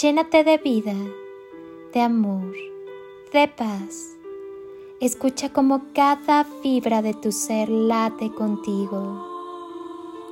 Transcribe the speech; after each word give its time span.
Llénate 0.00 0.44
de 0.44 0.56
vida, 0.56 0.94
de 1.92 2.00
amor, 2.00 2.54
de 3.34 3.48
paz. 3.48 4.16
Escucha 4.98 5.52
como 5.52 5.82
cada 5.92 6.44
fibra 6.62 7.02
de 7.02 7.12
tu 7.12 7.32
ser 7.32 7.68
late 7.68 8.30
contigo. 8.32 9.26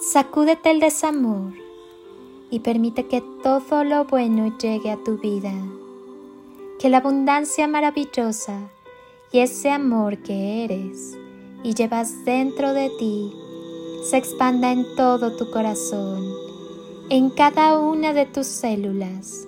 Sacúdete 0.00 0.72
el 0.72 0.80
desamor 0.80 1.52
y 2.50 2.60
permite 2.60 3.06
que 3.06 3.22
todo 3.44 3.84
lo 3.84 4.04
bueno 4.06 4.56
llegue 4.58 4.90
a 4.90 4.96
tu 4.96 5.18
vida. 5.18 5.52
Que 6.80 6.88
la 6.88 6.98
abundancia 6.98 7.68
maravillosa 7.68 8.58
y 9.30 9.40
ese 9.40 9.70
amor 9.70 10.18
que 10.24 10.64
eres 10.64 11.16
y 11.62 11.74
llevas 11.74 12.24
dentro 12.24 12.72
de 12.72 12.90
ti 12.98 13.32
se 14.02 14.16
expanda 14.16 14.72
en 14.72 14.84
todo 14.96 15.36
tu 15.36 15.52
corazón, 15.52 16.24
en 17.10 17.30
cada 17.30 17.78
una 17.78 18.12
de 18.12 18.26
tus 18.26 18.48
células 18.48 19.46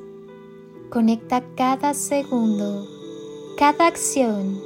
Conecta 0.95 1.42
cada 1.56 1.92
segundo, 1.92 2.87
cada 3.59 3.89
acción, 3.89 4.61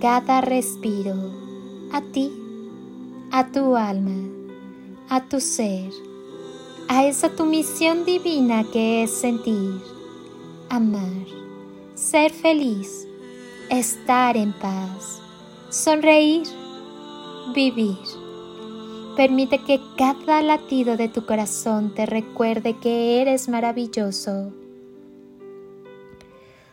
cada 0.00 0.40
respiro 0.40 1.12
a 1.92 2.00
ti, 2.00 2.32
a 3.30 3.46
tu 3.52 3.76
alma, 3.76 4.26
a 5.10 5.28
tu 5.28 5.38
ser, 5.38 5.90
a 6.88 7.04
esa 7.04 7.28
tu 7.36 7.44
misión 7.44 8.06
divina 8.06 8.64
que 8.72 9.02
es 9.02 9.10
sentir, 9.10 9.82
amar, 10.70 11.26
ser 11.94 12.30
feliz, 12.32 13.06
estar 13.68 14.38
en 14.38 14.54
paz, 14.54 15.20
sonreír, 15.68 16.46
vivir. 17.54 17.98
Permite 19.14 19.58
que 19.58 19.78
cada 19.98 20.40
latido 20.40 20.96
de 20.96 21.10
tu 21.10 21.26
corazón 21.26 21.92
te 21.94 22.06
recuerde 22.06 22.78
que 22.78 23.20
eres 23.20 23.50
maravilloso 23.50 24.54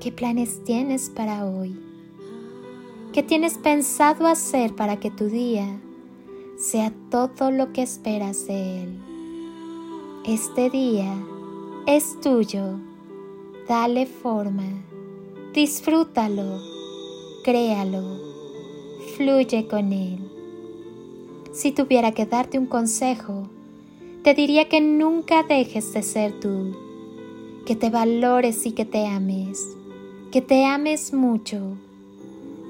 ¿Qué 0.00 0.12
planes 0.12 0.62
tienes 0.62 1.10
para 1.10 1.44
hoy? 1.44 1.76
¿Qué 3.12 3.24
tienes 3.24 3.58
pensado 3.58 4.28
hacer 4.28 4.76
para 4.76 5.00
que 5.00 5.10
tu 5.10 5.24
día 5.24 5.66
sea 6.56 6.92
todo 7.10 7.50
lo 7.50 7.72
que 7.72 7.82
esperas 7.82 8.46
de 8.46 8.84
él? 8.84 8.96
Este 10.24 10.70
día 10.70 11.12
es 11.88 12.20
tuyo. 12.20 12.78
Dale 13.68 14.06
forma. 14.06 14.68
Disfrútalo. 15.52 16.60
Créalo. 17.42 18.20
Fluye 19.16 19.66
con 19.66 19.92
él. 19.92 20.20
Si 21.50 21.72
tuviera 21.72 22.12
que 22.12 22.24
darte 22.24 22.56
un 22.56 22.66
consejo, 22.66 23.48
te 24.22 24.34
diría 24.34 24.68
que 24.68 24.80
nunca 24.80 25.42
dejes 25.42 25.92
de 25.92 26.04
ser 26.04 26.38
tú, 26.38 26.76
que 27.66 27.74
te 27.74 27.90
valores 27.90 28.64
y 28.64 28.70
que 28.70 28.84
te 28.84 29.04
ames 29.04 29.74
que 30.38 30.42
te 30.42 30.64
ames 30.64 31.12
mucho, 31.12 31.58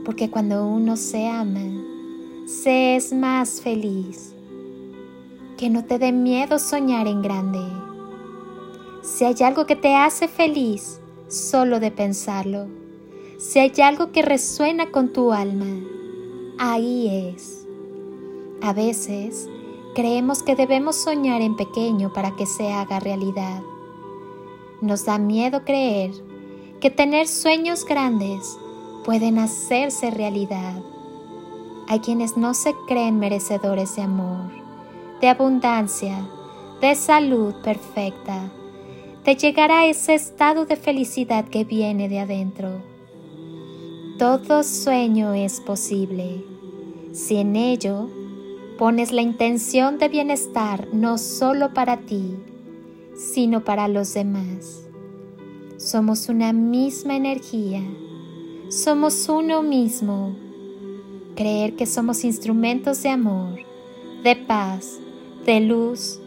porque 0.07 0.31
cuando 0.31 0.67
uno 0.67 0.97
se 0.97 1.29
ama, 1.29 1.61
se 2.47 2.97
es 2.97 3.13
más 3.13 3.61
feliz. 3.61 4.33
Que 5.59 5.69
no 5.69 5.85
te 5.85 5.99
dé 5.99 6.11
miedo 6.11 6.59
soñar 6.59 7.07
en 7.07 7.21
grande. 7.21 7.61
Si 9.03 9.27
hay 9.27 9.35
algo 9.45 9.67
que 9.67 9.77
te 9.77 9.95
hace 9.95 10.29
feliz, 10.29 10.99
solo 11.29 11.79
de 11.79 11.91
pensarlo. 11.91 12.69
Si 13.39 13.59
hay 13.59 13.73
algo 13.83 14.13
que 14.13 14.23
resuena 14.23 14.91
con 14.91 15.13
tu 15.13 15.35
alma, 15.35 15.87
ahí 16.59 17.35
es. 17.35 17.67
A 18.63 18.73
veces 18.73 19.47
creemos 19.95 20.43
que 20.43 20.57
debemos 20.57 20.97
soñar 20.97 21.43
en 21.43 21.55
pequeño 21.55 22.15
para 22.15 22.35
que 22.35 22.47
se 22.47 22.73
haga 22.73 22.99
realidad. 22.99 23.61
Nos 24.81 25.05
da 25.05 25.19
miedo 25.19 25.67
creer 25.67 26.28
que 26.81 26.91
tener 26.91 27.27
sueños 27.27 27.85
grandes 27.85 28.57
pueden 29.05 29.39
hacerse 29.39 30.11
realidad. 30.11 30.75
Hay 31.89 32.01
quienes 32.01 32.37
no 32.37 32.55
se 32.55 32.75
creen 32.87 33.19
merecedores 33.19 33.97
de 33.97 34.03
amor, 34.03 34.51
de 35.21 35.29
abundancia, 35.29 36.29
de 36.81 36.95
salud 36.95 37.55
perfecta, 37.63 38.51
de 39.25 39.35
llegar 39.35 39.73
a 39.73 39.87
ese 39.87 40.15
estado 40.15 40.67
de 40.67 40.77
felicidad 40.77 41.47
que 41.47 41.65
viene 41.65 42.09
de 42.09 42.21
adentro. 42.21 42.83
Todo 44.19 44.63
sueño 44.63 45.33
es 45.35 45.61
posible 45.61 46.45
si 47.13 47.37
en 47.37 47.57
ello 47.57 48.09
pones 48.79 49.11
la 49.11 49.23
intención 49.23 49.99
de 49.99 50.09
bienestar 50.09 50.89
no 50.93 51.19
solo 51.19 51.75
para 51.75 51.97
ti, 51.97 52.37
sino 53.17 53.65
para 53.65 53.89
los 53.89 54.15
demás. 54.15 54.88
Somos 55.79 56.29
una 56.29 56.53
misma 56.53 57.15
energía. 57.15 57.81
Somos 58.69 59.29
uno 59.29 59.63
mismo. 59.63 60.35
Creer 61.37 61.77
que 61.77 61.87
somos 61.87 62.25
instrumentos 62.25 63.01
de 63.05 63.11
amor, 63.11 63.61
de 64.25 64.35
paz, 64.35 64.99
de 65.47 65.61
luz, 65.61 66.19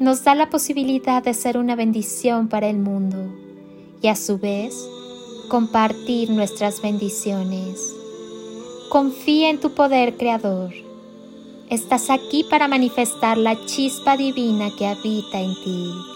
nos 0.00 0.24
da 0.24 0.34
la 0.34 0.48
posibilidad 0.48 1.22
de 1.22 1.34
ser 1.34 1.58
una 1.58 1.76
bendición 1.76 2.48
para 2.48 2.70
el 2.70 2.78
mundo 2.78 3.18
y 4.00 4.08
a 4.08 4.16
su 4.16 4.38
vez 4.38 4.74
compartir 5.50 6.30
nuestras 6.30 6.80
bendiciones. 6.80 7.94
Confía 8.88 9.50
en 9.50 9.60
tu 9.60 9.74
poder 9.74 10.16
creador. 10.16 10.72
Estás 11.68 12.08
aquí 12.08 12.46
para 12.48 12.66
manifestar 12.66 13.36
la 13.36 13.62
chispa 13.66 14.16
divina 14.16 14.70
que 14.78 14.86
habita 14.86 15.38
en 15.38 15.54
ti. 15.62 16.15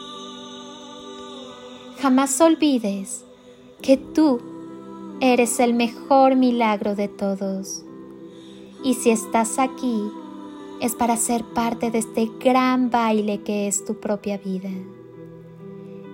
Jamás 2.00 2.41
olvides 2.41 3.25
que 3.82 3.97
tú 3.97 4.41
Eres 5.23 5.61
el 5.61 5.75
mejor 5.75 6.35
milagro 6.35 6.94
de 6.94 7.06
todos. 7.06 7.85
Y 8.82 8.94
si 8.94 9.11
estás 9.11 9.58
aquí, 9.58 10.00
es 10.81 10.94
para 10.94 11.19
ser 11.19 11.44
parte 11.44 11.91
de 11.91 11.99
este 11.99 12.31
gran 12.43 12.88
baile 12.88 13.43
que 13.43 13.69
es 13.69 13.85
tu 13.85 14.00
propia 14.00 14.38
vida. 14.38 14.70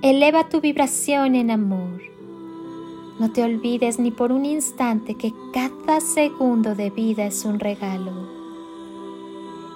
Eleva 0.02 0.48
tu 0.48 0.60
vibración 0.60 1.36
en 1.36 1.52
amor. 1.52 2.02
No 3.20 3.30
te 3.30 3.44
olvides 3.44 4.00
ni 4.00 4.10
por 4.10 4.32
un 4.32 4.44
instante 4.44 5.14
que 5.14 5.32
cada 5.52 6.00
segundo 6.00 6.74
de 6.74 6.90
vida 6.90 7.26
es 7.26 7.44
un 7.44 7.60
regalo. 7.60 8.28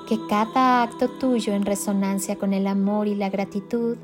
Que 0.09 0.19
cada 0.29 0.83
acto 0.83 1.09
tuyo 1.09 1.53
en 1.53 1.65
resonancia 1.65 2.35
con 2.35 2.53
el 2.53 2.67
amor 2.67 3.07
y 3.07 3.15
la 3.15 3.31
gratitud 3.31 3.97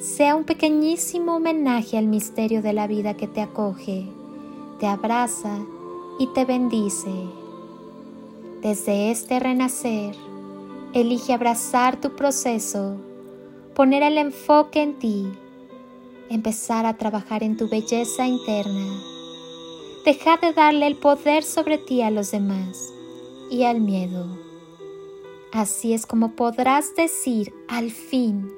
sea 0.00 0.34
un 0.34 0.44
pequeñísimo 0.44 1.36
homenaje 1.36 1.98
al 1.98 2.06
misterio 2.06 2.62
de 2.62 2.72
la 2.72 2.86
vida 2.86 3.14
que 3.14 3.26
te 3.26 3.42
acoge, 3.42 4.06
te 4.78 4.86
abraza 4.86 5.58
y 6.18 6.26
te 6.28 6.46
bendice. 6.46 7.12
Desde 8.62 9.10
este 9.10 9.38
renacer, 9.40 10.14
elige 10.94 11.34
abrazar 11.34 12.00
tu 12.00 12.16
proceso, 12.16 12.96
poner 13.74 14.02
el 14.02 14.16
enfoque 14.16 14.80
en 14.80 14.98
ti, 14.98 15.26
empezar 16.30 16.86
a 16.86 16.96
trabajar 16.96 17.42
en 17.42 17.58
tu 17.58 17.68
belleza 17.68 18.26
interna. 18.26 19.02
Deja 20.06 20.38
de 20.38 20.54
darle 20.54 20.86
el 20.86 20.96
poder 20.96 21.42
sobre 21.42 21.76
ti 21.76 22.00
a 22.00 22.10
los 22.10 22.30
demás 22.30 22.90
y 23.50 23.64
al 23.64 23.82
miedo. 23.82 24.26
Así 25.52 25.92
es 25.92 26.06
como 26.06 26.36
podrás 26.36 26.94
decir 26.94 27.52
al 27.68 27.90
fin, 27.90 28.50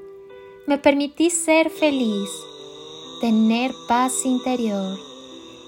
me 0.66 0.78
permití 0.78 1.30
ser 1.30 1.70
feliz, 1.70 2.30
tener 3.20 3.72
paz 3.88 4.24
interior 4.24 4.98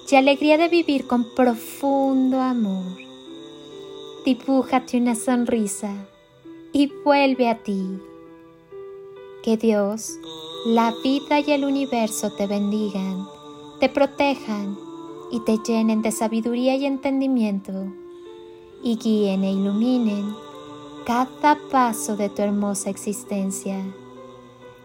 y 0.09 0.17
alegría 0.17 0.57
de 0.57 0.69
vivir 0.69 1.07
con 1.07 1.25
profundo 1.35 2.41
amor. 2.41 2.97
Dibújate 4.25 4.99
una 4.99 5.17
sonrisa 5.17 5.93
y 6.73 6.93
vuelve 7.05 7.49
a 7.49 7.63
ti. 7.63 7.99
Que 9.43 9.57
Dios, 9.57 10.13
la 10.67 10.95
vida 11.03 11.41
y 11.41 11.51
el 11.51 11.65
universo 11.65 12.33
te 12.33 12.47
bendigan, 12.47 13.27
te 13.81 13.89
protejan 13.89 14.79
y 15.33 15.41
te 15.41 15.59
llenen 15.59 16.03
de 16.03 16.13
sabiduría 16.13 16.77
y 16.77 16.87
entendimiento 16.87 17.73
y 18.85 18.97
guíen 18.97 19.43
e 19.43 19.53
iluminen 19.53 20.33
cada 21.05 21.59
paso 21.71 22.17
de 22.17 22.29
tu 22.29 22.43
hermosa 22.43 22.89
existencia. 22.89 23.85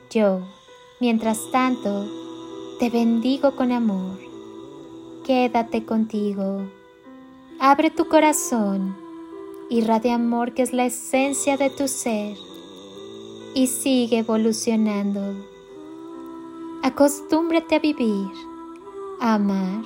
Yo, 0.09 0.41
mientras 0.99 1.51
tanto, 1.51 2.07
te 2.79 2.89
bendigo 2.89 3.55
con 3.55 3.71
amor. 3.71 4.17
Quédate 5.23 5.85
contigo. 5.85 6.63
Abre 7.59 7.91
tu 7.91 8.07
corazón, 8.07 8.95
irradia 9.69 10.15
amor 10.15 10.55
que 10.55 10.63
es 10.63 10.73
la 10.73 10.85
esencia 10.85 11.57
de 11.57 11.69
tu 11.69 11.87
ser 11.87 12.35
y 13.53 13.67
sigue 13.67 14.19
evolucionando. 14.19 15.45
Acostúmbrate 16.81 17.75
a 17.75 17.79
vivir, 17.79 18.31
a 19.19 19.35
amar 19.35 19.83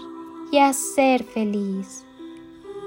y 0.52 0.60
a 0.60 0.72
ser 0.72 1.26
feliz. 1.26 2.06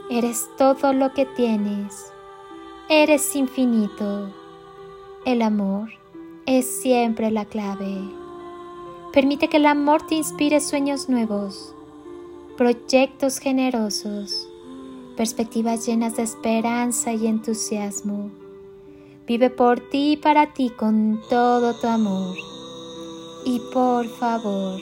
Eres 0.09 0.49
todo 0.57 0.95
lo 0.95 1.13
que 1.13 1.27
tienes. 1.27 2.13
Eres 2.89 3.37
infinito. 3.37 4.31
El 5.27 5.43
amor 5.43 5.91
es 6.47 6.81
siempre 6.81 7.31
la 7.33 7.45
clave. 7.45 7.99
Permite 9.13 9.49
que 9.49 9.57
el 9.57 9.67
amor 9.67 10.07
te 10.07 10.15
inspire 10.15 10.61
sueños 10.61 11.09
nuevos, 11.09 11.75
proyectos 12.57 13.39
generosos, 13.39 14.49
perspectivas 15.17 15.87
llenas 15.87 16.17
de 16.17 16.23
esperanza 16.23 17.13
y 17.13 17.27
entusiasmo. 17.27 18.31
Vive 19.27 19.51
por 19.51 19.81
ti 19.81 20.13
y 20.13 20.17
para 20.17 20.53
ti 20.53 20.71
con 20.71 21.21
todo 21.29 21.75
tu 21.81 21.89
amor. 21.89 22.37
Y 23.45 23.61
por 23.73 24.07
favor, 24.07 24.81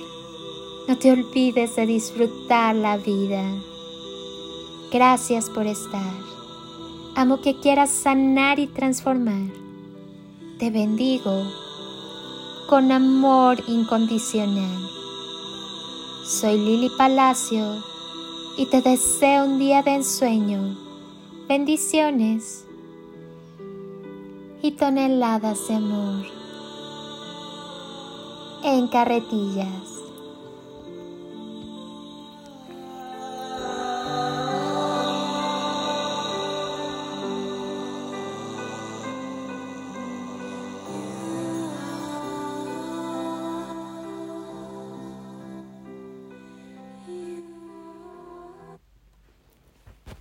no 0.87 0.99
te 0.99 1.13
olvides 1.13 1.77
de 1.77 1.87
disfrutar 1.87 2.75
la 2.75 2.99
vida. 2.99 3.43
Gracias 4.93 5.49
por 5.49 5.67
estar. 5.67 6.13
Amo 7.15 7.41
que 7.41 7.59
quieras 7.59 7.91
sanar 7.91 8.59
y 8.59 8.67
transformar 8.67 9.64
te 10.65 10.71
bendigo 10.71 11.43
con 12.71 12.91
amor 12.91 13.63
incondicional. 13.67 14.89
Soy 16.25 16.57
Lili 16.57 16.89
Palacio 16.97 17.85
y 18.57 18.65
te 18.65 18.81
deseo 18.81 19.45
un 19.45 19.59
día 19.59 19.83
de 19.83 19.97
ensueño, 19.97 20.75
bendiciones 21.49 22.65
y 24.63 24.71
toneladas 24.71 25.69
de 25.69 25.75
amor 25.75 26.25
en 28.63 28.89
carretillas. 28.89 29.94